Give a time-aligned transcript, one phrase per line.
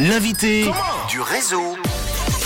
[0.00, 0.70] L'invité
[1.08, 1.78] du réseau.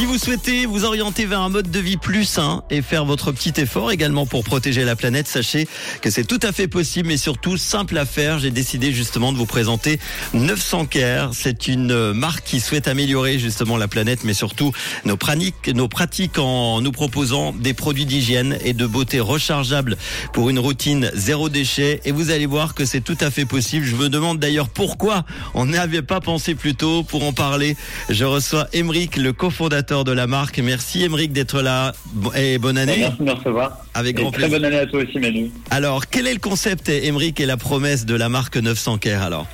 [0.00, 3.32] Si vous souhaitez vous orienter vers un mode de vie plus sain et faire votre
[3.32, 5.68] petit effort également pour protéger la planète, sachez
[6.00, 8.38] que c'est tout à fait possible, mais surtout simple à faire.
[8.38, 10.00] J'ai décidé justement de vous présenter
[10.32, 11.34] 900 Care.
[11.34, 14.72] C'est une marque qui souhaite améliorer justement la planète, mais surtout
[15.04, 19.98] nos pratiques, nos pratiques en nous proposant des produits d'hygiène et de beauté rechargeables
[20.32, 22.00] pour une routine zéro déchet.
[22.06, 23.84] Et vous allez voir que c'est tout à fait possible.
[23.84, 27.02] Je me demande d'ailleurs pourquoi on n'avait pas pensé plus tôt.
[27.02, 27.76] Pour en parler,
[28.08, 30.58] je reçois Emeric, le cofondateur de la marque.
[30.60, 31.92] Merci Émeric d'être là
[32.36, 32.98] et bonne année.
[33.00, 33.78] Merci de me recevoir.
[33.94, 34.58] Avec Et grand très plaisir.
[34.58, 35.50] bonne année à toi aussi Manu.
[35.70, 39.46] Alors, quel est le concept Émeric et la promesse de la marque 900 Care alors?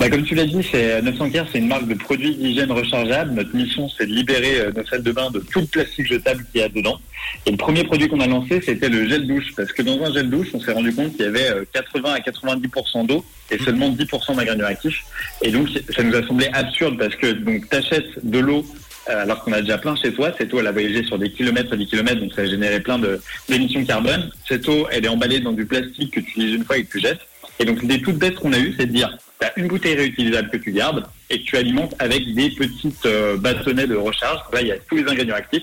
[0.00, 3.32] Bah, comme tu l'as dit, c'est 900 Care, c'est une marque de produits d'hygiène rechargeables.
[3.32, 6.44] Notre mission, c'est de libérer euh, nos salles de bain de tout le plastique jetable
[6.50, 6.98] qu'il y a dedans.
[7.46, 9.52] Et le premier produit qu'on a lancé, c'était le gel douche.
[9.56, 12.12] Parce que dans un gel douche, on s'est rendu compte qu'il y avait euh, 80
[12.12, 15.04] à 90% d'eau et seulement 10% d'ingrédients actifs.
[15.42, 19.42] Et donc, ça nous a semblé absurde parce que donc t'achètes de l'eau euh, alors
[19.44, 20.32] qu'on a déjà plein chez toi.
[20.38, 22.80] Cette eau, elle a voyagé sur des kilomètres et des kilomètres, donc ça a généré
[22.80, 24.30] plein de- d'émissions carbone.
[24.48, 26.90] Cette eau, elle est emballée dans du plastique que tu utilises une fois et que
[26.92, 27.20] tu jettes.
[27.60, 29.94] Et donc, l'idée toute bête qu'on a eue, c'est de dire, tu as une bouteille
[29.94, 34.40] réutilisable que tu gardes et que tu alimentes avec des petites euh, bâtonnets de recharge.
[34.52, 35.62] Là, il y a tous les ingrédients actifs.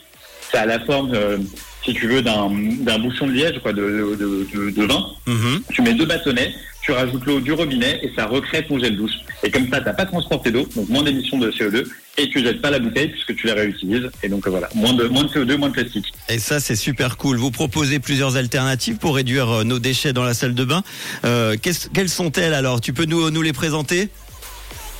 [0.51, 1.37] C'est à la forme, euh,
[1.83, 5.05] si tu veux, d'un bouchon de liège, quoi, de, de, de, de vin.
[5.27, 5.63] Mhm.
[5.73, 9.13] Tu mets deux bâtonnets, tu rajoutes l'eau du robinet et ça recrée ton gel douche.
[9.43, 11.85] Et comme ça, t'as pas transporté d'eau, donc moins d'émissions de CO2
[12.21, 14.09] et tu jettes pas la bouteille puisque tu la réutilises.
[14.23, 16.13] Et donc voilà, moins de, moins de CO2, moins de plastique.
[16.29, 17.37] Et ça, c'est super cool.
[17.37, 20.83] Vous proposez plusieurs alternatives pour réduire euh, nos déchets dans la salle de bain.
[21.25, 22.81] Euh, quelles sont-elles alors?
[22.81, 24.09] Tu peux nous, nous les présenter?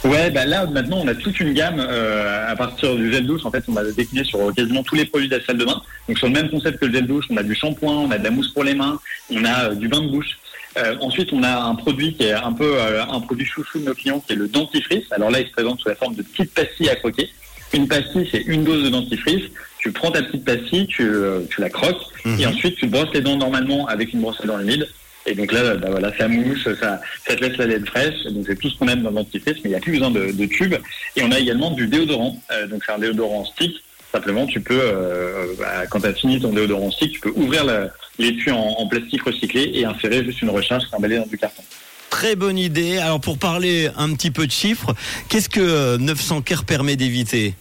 [0.03, 3.45] Ouais, bah là maintenant on a toute une gamme euh, à partir du gel douche.
[3.45, 5.80] En fait, on a décliné sur quasiment tous les produits de la salle de bain.
[6.08, 8.17] Donc sur le même concept que le gel douche, on a du shampoing, on a
[8.17, 8.99] de la mousse pour les mains,
[9.30, 10.39] on a euh, du bain de bouche.
[10.77, 13.86] Euh, ensuite, on a un produit qui est un peu euh, un produit chouchou de
[13.86, 15.03] nos clients, qui est le dentifrice.
[15.11, 17.30] Alors là, il se présente sous la forme de petites pastilles à croquer.
[17.73, 19.44] Une pastille, c'est une dose de dentifrice.
[19.80, 22.02] Tu prends ta petite pastille, tu, euh, tu la croques,
[22.39, 24.87] et ensuite tu brosses les dents normalement avec une brosse à dents humide.
[25.26, 28.23] Et donc là, bah voilà, ça mousse, ça, ça te laisse la laine fraîche.
[28.32, 30.09] Donc c'est tout ce qu'on aime dans le dentifrice, mais il n'y a plus besoin
[30.11, 30.76] de, de tubes.
[31.15, 32.42] Et on a également du déodorant.
[32.52, 33.76] Euh, donc c'est un déodorant stick.
[34.11, 37.64] Simplement, tu peux, euh, bah, quand tu as fini ton déodorant stick, tu peux ouvrir
[37.64, 37.89] la-
[38.21, 41.64] l'étui en, en plastique recyclé et insérer juste une recharge emballée dans du carton.
[42.09, 42.98] Très bonne idée.
[42.98, 44.93] Alors, pour parler un petit peu de chiffres,
[45.30, 47.55] qu'est-ce que euh, 900 Care permet d'éviter?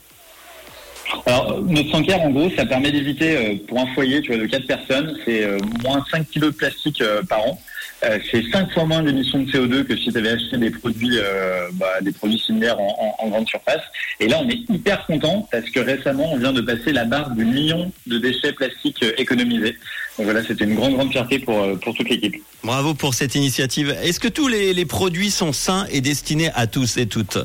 [1.26, 4.46] Alors, notre 100 en gros, ça permet d'éviter euh, pour un foyer, tu vois, de
[4.46, 7.60] 4 personnes, c'est euh, moins 5 kilos de plastique euh, par an.
[8.02, 11.18] Euh, c'est 5 fois moins d'émissions de CO2 que si tu avais acheté des produits,
[11.18, 13.82] euh, bah, des produits similaires en, grande surface.
[14.18, 17.30] Et là, on est hyper content parce que récemment, on vient de passer la barre
[17.30, 19.76] du million de déchets plastiques euh, économisés.
[20.16, 22.36] Donc voilà, c'était une grande, grande fierté pour, pour toute l'équipe.
[22.64, 23.94] Bravo pour cette initiative.
[24.02, 27.38] Est-ce que tous les produits sont sains et destinés à tous et toutes?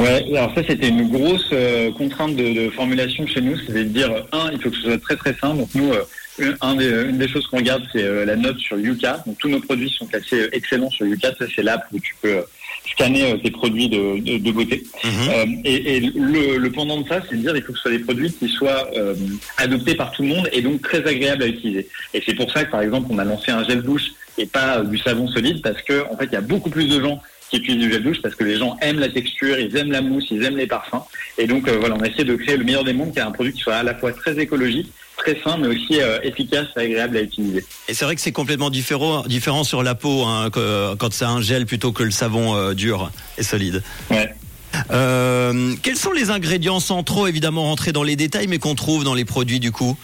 [0.00, 3.82] Ouais, alors ça c'était une grosse euh, contrainte de, de formulation chez nous, c'est de
[3.82, 5.58] dire euh, un, il faut que ce soit très très simple.
[5.58, 6.02] Donc nous, euh,
[6.38, 9.22] une, un des, une des choses qu'on regarde, c'est euh, la note sur Yuka.
[9.26, 11.34] Donc tous nos produits sont classés excellents sur Yuka.
[11.38, 12.42] Ça c'est l'app où tu peux
[12.92, 14.84] scanner tes produits de, de, de beauté.
[15.04, 15.60] Mhm.
[15.66, 17.90] Et et le, le pendant de ça, c'est de dire il faut que ce soit
[17.90, 18.88] des produits qui soient
[19.58, 21.86] adoptés par tout le monde et donc très agréables à utiliser.
[22.14, 24.80] Et c'est pour ça que par exemple on a lancé un gel douche et pas
[24.80, 27.56] du savon solide parce que en fait il y a beaucoup plus de gens qui
[27.56, 30.24] utilisent du gel douche parce que les gens aiment la texture, ils aiment la mousse,
[30.30, 31.02] ils aiment les parfums.
[31.36, 33.22] Et donc euh, voilà, on a essayé de créer le meilleur des mondes, qui est
[33.22, 36.68] un produit qui soit à la fois très écologique, très sain, mais aussi euh, efficace
[36.76, 37.64] et agréable à utiliser.
[37.88, 41.24] Et c'est vrai que c'est complètement différent, différent sur la peau hein, que- quand c'est
[41.24, 43.82] un gel plutôt que le savon euh, dur et solide.
[44.10, 44.32] Ouais.
[45.82, 49.14] Quels sont les ingrédients sans trop évidemment rentrer dans les détails, mais qu'on trouve dans
[49.14, 49.96] les produits du coup?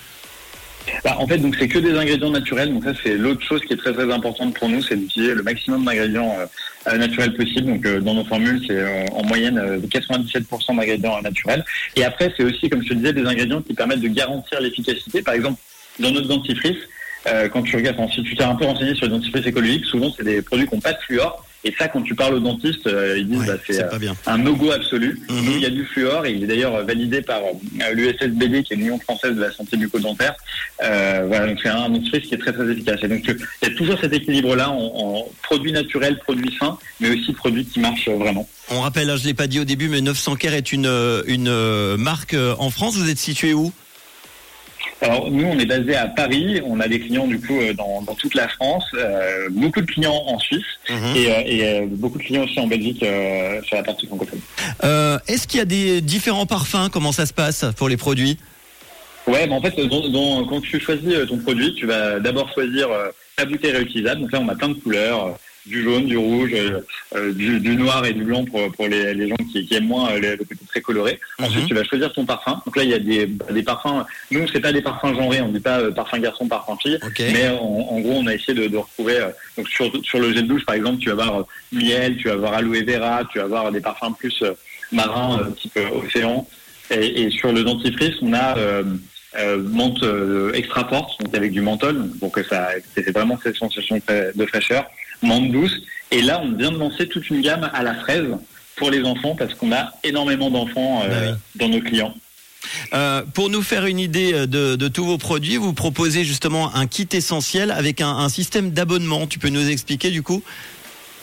[1.05, 2.73] Bah, en fait, donc c'est que des ingrédients naturels.
[2.73, 5.43] Donc ça, c'est l'autre chose qui est très très importante pour nous, c'est d'utiliser le
[5.43, 6.47] maximum d'ingrédients euh,
[6.89, 7.67] euh, naturels possible.
[7.67, 11.65] Donc euh, dans nos formules, c'est en moyenne euh, 97% d'ingrédients naturels.
[11.97, 15.23] Et après, c'est aussi, comme je te disais, des ingrédients qui permettent de garantir l'efficacité.
[15.23, 15.61] Par exemple,
[15.99, 16.77] dans notre dentifrice,
[17.53, 20.23] quand tu regardes, si tu t'es un peu renseigné sur le dentifrice écologique, souvent c'est
[20.23, 21.45] des produits qui n'ont pas de fluor.
[21.67, 24.39] Et ça, quand tu parles aux dentistes, euh, ils disent Ouais, bah, c'est euh, un
[24.39, 25.21] no-go absolu.
[25.29, 28.75] Nous, il y a du fluor et il est d'ailleurs validé par euh, l'USSBD, qui
[28.75, 30.37] est l'Union française de la santé bucco-dentaire.
[30.85, 33.01] Euh, voilà, donc c'est un dentifrice qui est très très efficace.
[33.03, 37.11] Et donc il y a toujours cet équilibre-là en, en produits naturels, produits sains, mais
[37.11, 38.49] aussi produits qui marchent vraiment.
[38.71, 40.87] On rappelle, hein, je l'ai pas dit au début, mais 900 Care est une,
[41.27, 42.95] une marque en France.
[42.97, 43.73] Vous êtes situé où?
[45.07, 46.61] Alors nous, on est basé à Paris.
[46.65, 49.87] On a des clients du coup euh, dans, dans toute la France, euh, beaucoup de
[49.87, 51.17] clients en Suisse Mhm.
[51.17, 54.41] et, euh, et, euh, beaucoup de clients aussi en Belgique euh, sur la partie francophone.
[55.29, 56.89] Est-ce qu'il y a des différents parfums?
[56.93, 58.39] Comment ça se passe pour les produits?
[59.27, 62.89] Ouais, mais en fait, dans- dans- quand tu choisis ton produit, tu vas d'abord choisir
[63.37, 64.21] ta bouteille réutilisable.
[64.23, 65.37] Donc là, on a plein de couleurs.
[65.67, 66.53] Du jaune, du rouge,
[67.35, 70.37] du, noir et du blanc pour, pour les, les gens qui, qui, aiment moins le
[70.37, 71.19] côté très coloré.
[71.39, 71.69] Ensuite, mhm.
[71.69, 72.61] tu vas choisir ton parfum.
[72.65, 74.05] Donc là, il y a des, des parfums.
[74.31, 75.41] Nous, c'est pas des parfums genrés.
[75.41, 76.99] On dit pas parfum garçon, parfum fille.
[77.19, 79.19] Mais en, gros, on a essayé de, de retrouver.
[79.57, 82.55] donc sur, sur le gel douche, par exemple, tu vas avoir miel, tu vas avoir
[82.55, 84.43] aloe vera, tu vas avoir des parfums plus
[84.93, 86.47] marins, type océan.
[86.91, 88.57] Et, et, sur le dentifrice, on a
[89.39, 93.57] euh, menthe euh, extra forte, donc avec du menthol, pour que ça, c'est vraiment cette
[93.57, 94.87] sensation de fraîcheur,
[95.23, 95.75] menthe douce.
[96.11, 98.27] Et là, on vient de lancer toute une gamme à la fraise
[98.77, 102.15] pour les enfants parce qu'on a énormément d'enfants euh, bah dans nos clients.
[103.35, 107.71] pour nous faire une idée de, tous vos produits, vous proposez justement un kit essentiel
[107.71, 109.27] avec un, un système d'abonnement.
[109.27, 110.43] Tu peux nous expliquer du coup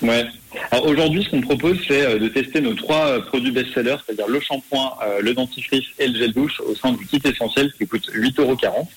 [0.03, 0.25] Ouais.
[0.69, 4.27] Alors aujourd'hui, ce qu'on propose, c'est euh, de tester nos trois euh, produits best-sellers, c'est-à-dire
[4.27, 7.87] le shampoing, euh, le dentifrice et le gel douche au sein du kit essentiel qui
[7.87, 8.87] coûte 8,40 euros.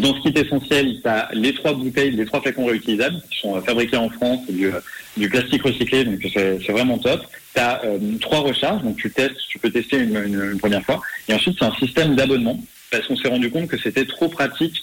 [0.00, 3.60] Dans ce kit essentiel, tu as les trois bouteilles, les trois flacons réutilisables qui sont
[3.62, 4.70] fabriqués en France, du,
[5.16, 7.22] du plastique recyclé, donc c'est vraiment top.
[7.54, 7.80] Tu as
[8.20, 11.00] trois recharges, donc tu testes, tu peux tester une, une première fois.
[11.28, 12.58] Et ensuite, c'est un système d'abonnement
[12.90, 14.82] parce qu'on s'est rendu compte que c'était trop pratique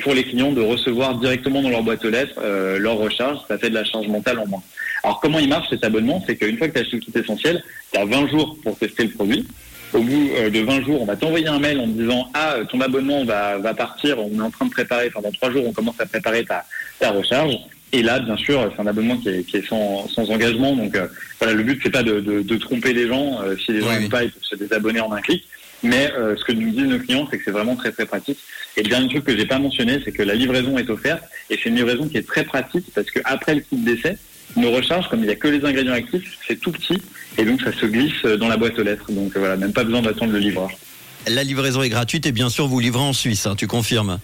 [0.00, 2.40] pour les clients de recevoir directement dans leur boîte aux lettres
[2.78, 3.38] leur recharge.
[3.48, 4.62] Ça fait de la charge mentale en moins.
[5.02, 6.22] Alors comment il marche cet abonnement?
[6.26, 8.78] C'est qu'une fois que tu as acheté le kit essentiel, tu as 20 jours pour
[8.78, 9.46] tester le produit.
[9.92, 12.56] Au bout euh, de 20 jours, on va t'envoyer un mail en te disant ah
[12.70, 15.66] ton abonnement va, va partir, on est en train de préparer, enfin dans trois jours
[15.66, 16.64] on commence à préparer ta,
[16.98, 17.54] ta recharge.
[17.94, 20.74] Et là, bien sûr, c'est un abonnement qui est, qui est sans, sans, engagement.
[20.74, 21.08] Donc euh,
[21.38, 23.42] voilà, le but c'est pas de, de, de, tromper les gens.
[23.42, 25.44] Euh, si les gens n'aiment pas, ils peuvent se désabonner en un clic.
[25.82, 28.38] Mais ce que nous disent nos clients, c'est que c'est vraiment très très pratique.
[28.76, 31.58] Et le dernier truc que j'ai pas mentionné, c'est que la livraison est offerte et
[31.60, 34.16] c'est une livraison qui est très pratique parce que après le kit d'essai,
[34.56, 37.02] nos recharges, comme il n'y a que les ingrédients actifs, c'est tout petit
[37.36, 39.10] et donc ça se glisse dans la boîte aux lettres.
[39.10, 40.70] Donc voilà, même pas besoin d'attendre le livreur.
[41.26, 44.18] La livraison est gratuite et bien sûr vous livrez en Suisse, hein, tu confirmes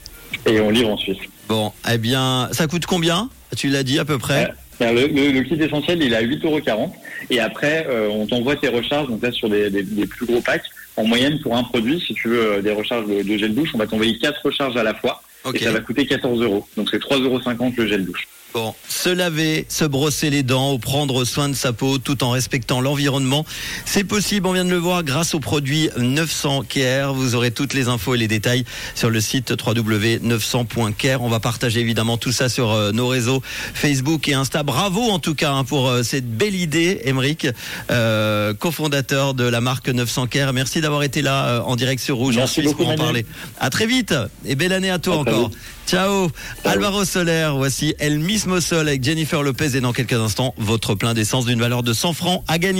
[0.46, 1.18] Et on livre en Suisse.
[1.48, 3.30] Bon, eh bien, ça coûte combien?
[3.56, 4.44] Tu l'as dit à peu près?
[4.44, 6.90] Euh, le, kit essentiel, il est à 8,40€
[7.30, 9.70] et après, euh, on t'envoie tes recharges, donc là sur des,
[10.06, 10.64] plus gros packs.
[10.96, 13.70] En moyenne, pour un produit, si tu veux euh, des recharges de, de gel douche,
[13.74, 15.22] on va t'envoyer 4 recharges à la fois
[15.54, 16.66] et ça va coûter 14 euros.
[16.76, 18.26] Donc c'est 3,50€ le gel douche.
[18.54, 22.30] Bon, se laver, se brosser les dents ou prendre soin de sa peau tout en
[22.30, 23.44] respectant l'environnement,
[23.84, 27.12] c'est possible, on vient de le voir, grâce au produit 900 Care.
[27.12, 28.64] Vous aurez toutes les infos et les détails
[28.94, 31.22] sur le site www.900.care.
[31.22, 33.42] On va partager évidemment tout ça sur euh, nos réseaux
[33.74, 34.62] Facebook et Insta.
[34.62, 37.46] Bravo en tout cas hein, pour euh, cette belle idée, Emeric,
[37.90, 40.54] euh, cofondateur de la marque 900 Care.
[40.54, 43.26] Merci d'avoir été là en direct sur Rouge Merci beaucoup, pour en parler.
[43.60, 44.14] À très vite
[44.46, 45.50] et belle année à toi encore.
[45.86, 46.30] Ciao.
[46.64, 51.12] Alvaro Soler, voici El Mismo Sol avec Jennifer Lopez et dans quelques instants, votre plein
[51.12, 52.76] d'essence d'une valeur de 100 francs à gagner.